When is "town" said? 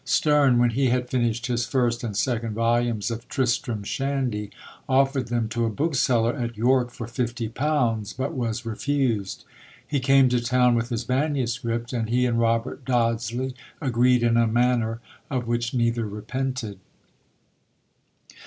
10.43-10.73